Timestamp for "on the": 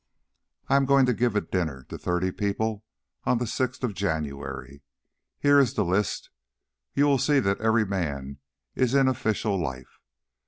3.23-3.45